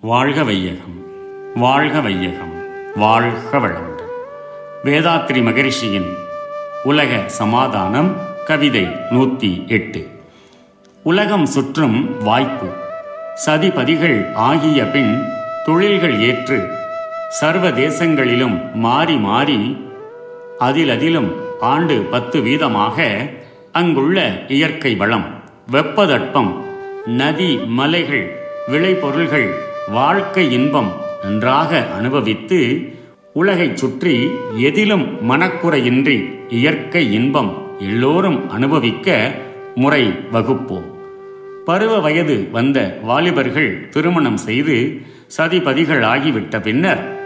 [0.00, 1.04] வாழ்க வையகம்
[1.54, 2.52] வாழ்க வையகம்
[2.96, 4.12] வாழ்க வளமுடன்.
[4.84, 6.06] வேதாத்ரி மகரிஷியின்
[6.84, 10.08] உலக சமாதானம் கவிதை நூற்றி எட்டு.
[11.02, 12.66] உலகம் சுற்றும் வாய்ப்பு
[13.46, 15.22] சதிபதிகள் ஆகிய பின்
[15.64, 16.68] தொழில்கள் ஏற்று
[17.30, 19.76] சர்வ தேசங்களிலும் மாறி மாறி
[20.58, 23.28] அதிலதிலும் ஆண்டு பத்து வீதமாக
[23.72, 26.52] அங்குள்ள இயற்கை வளம் வெப்பதட்பம்
[27.06, 28.36] நதி மலைகள்
[28.68, 30.92] விளைபொருள்கள் வாழ்க்கை இன்பம்
[31.22, 32.88] நன்றாக அனுபவித்து
[33.32, 39.34] உலகைச் சுற்றி எதிலும் மனக்குறையின்றி இயற்கை இன்பம் எல்லோரும் அனுபவிக்க
[39.74, 40.94] முறை வகுப்போம்.
[41.64, 45.00] பருவ வயது வந்த வாலிபர்கள் திருமணம் செய்து
[45.36, 47.18] சதிபதிகள் ஆகிவிட்ட பின்னர்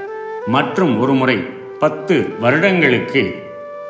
[0.46, 1.36] மற்றும் ஒருமுறை
[1.78, 3.42] பத்து வருடங்களுக்கு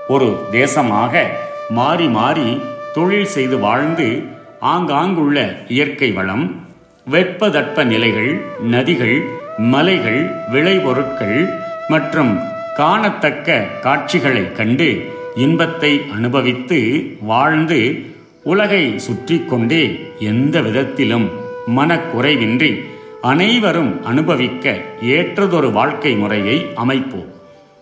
[0.08, 1.22] ஒரு தேசமாக
[1.70, 2.60] மாறி மாறி
[2.94, 4.22] தொழில் செய்து வாழ்ந்து
[4.62, 6.66] ஆங்காங்குள்ள இயற்கை வளம்
[7.10, 9.22] வெப்பதட்ப நிலைகள் நதிகள்
[9.58, 11.48] மலைகள் விளைபொருட்கள்
[11.88, 12.38] மற்றும்
[12.76, 16.78] காணத்தக்க காட்சிகளை கண்டு இன்பத்தை அனுபவித்து
[17.20, 17.98] வாழ்ந்து
[18.42, 21.30] உலகை சுற்றி கொண்டே எந்த விதத்திலும்
[21.76, 22.82] மனக்குறைவின்றி
[23.20, 27.28] அனைவரும் அனுபவிக்க ஏற்றதொரு வாழ்க்கை முறையை அமைப்போம்.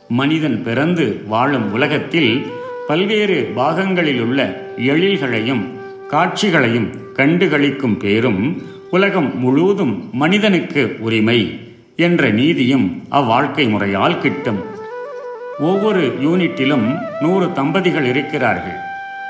[0.09, 2.47] மனிதன் பிறந்து வாழும் உலகத்தில்
[2.89, 5.65] பல்வேறு பாகங்களில் உள்ள எழில்களையும்
[6.09, 8.43] காட்சிகளையும் கண்டுகளிக்கும் பேரும்
[8.97, 11.41] உலகம் முழுவதும் மனிதனுக்கு உரிமை
[12.07, 14.59] என்ற நீதியும் அவ்வாழ்க்கை முறையால் கிட்டும்.
[15.69, 16.87] ஒவ்வொரு யூனிட்டிலும்
[17.21, 18.79] நூறு தம்பதிகள் இருக்கிறார்கள்.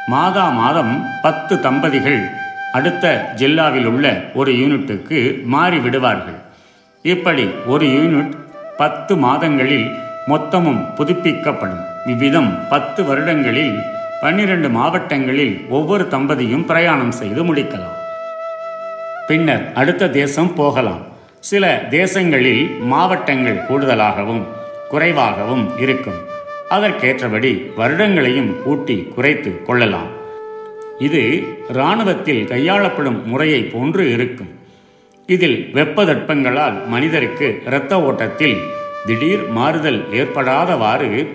[0.07, 2.21] மாதா மாதம் பத்து தம்பதிகள்
[2.73, 3.05] அடுத்த
[3.37, 5.21] ஜில்லாவில் உள்ள ஒரு யூனிட்டுக்கு
[5.57, 6.41] மாறிவிடுவார்கள்
[7.03, 8.35] இப்படி ஒரு யூனிட்
[8.83, 9.89] பத்து மாதங்களில்
[10.27, 11.85] மொத்தமும் புதுப்பிக்கப்படும்.
[12.07, 13.75] இவ்விதம் பத்து வருடங்களில்
[14.21, 17.97] பன்னிரண்டு மாவட்டங்களில் ஒவ்வொரு தம்பதியும் பிரயாணம் செய்து முடிக்கலாம்.
[19.31, 21.03] பின்னர் அடுத்த தேசம் போகலாம்.
[21.41, 24.43] சில தேசங்களில் மாவட்டங்கள் கூடுதலாகவும்
[24.89, 26.17] குறைவாகவும் இருக்கும்.
[26.71, 30.09] அதற்கேற்றபடி வருடங்களையும் கூட்டி குறைத்து கொள்ளலாம்.
[30.99, 34.51] இது இராணுவத்தில் கையாளப்படும் முறையை போன்று இருக்கும்.
[35.27, 38.57] இதில் வெப்பதட்பங்களால் மனிதருக்கு இரத்த ஓட்டத்தில்
[39.07, 41.27] திடீர் மாறுதல் ஏற்படாதவாறு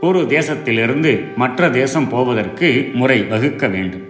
[0.00, 4.06] ஒரு தேசத்திலிருந்து மற்ற தேசம் போவதற்கு முறை வகுக்க வேண்டும்.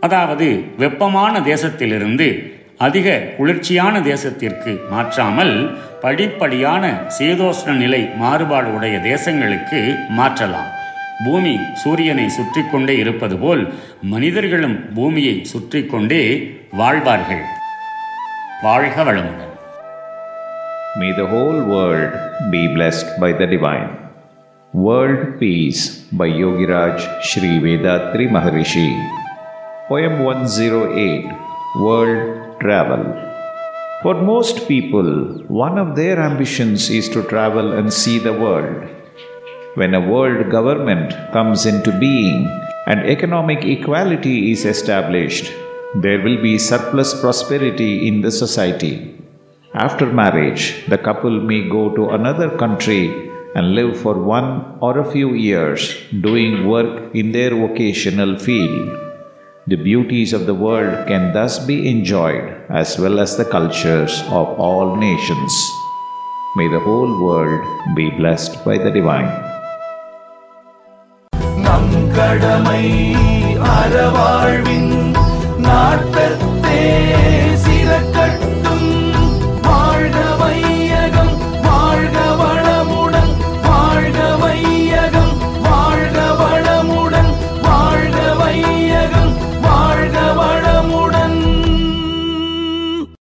[0.00, 5.54] அதாவது வெப்பமான தேசத்திலிருந்து அதிக குளிர்ச்சியான தேசத்திற்கு மாற்றாமல்
[6.02, 6.84] படிப்படியான
[7.16, 9.80] சீதோஷ்ண நிலை மாறுபாடு உடைய தேசங்களுக்கு
[10.10, 10.68] மாற்றலாம்
[11.24, 13.62] பூமி சூரியனை சுற்றி கொண்டே இருப்பது போல்
[14.12, 16.22] மனிதர்களும் பூமியை சுற்றி கொண்டே
[16.72, 17.44] வாழ்வார்கள்
[18.62, 19.44] வாழ்க வளமுடன்
[20.94, 22.12] May the whole world
[22.50, 23.90] be blessed by the divine.
[24.74, 28.86] World Peace by Yogiraj Sri Vedatri Maharishi.
[29.88, 31.36] Poem 108
[31.78, 32.24] World
[32.60, 33.04] Travel.
[34.02, 38.88] For most people, one of their ambitions is to travel and see the world.
[39.76, 42.46] When a world government comes into being
[42.86, 45.52] and economic equality is established,
[45.94, 49.14] there will be surplus prosperity in the society.
[49.74, 55.10] After marriage, the couple may go to another country and live for one or a
[55.12, 59.07] few years doing work in their vocational field.
[59.67, 64.59] The beauties of the world can thus be enjoyed as well as the cultures of
[64.59, 65.53] all nations.
[66.57, 67.61] May the whole world
[67.95, 69.31] be blessed by the divine.
[71.65, 72.85] நம் கடமை
[73.75, 74.93] அறவாழ்வின்
[75.65, 76.83] நாட்டத்தே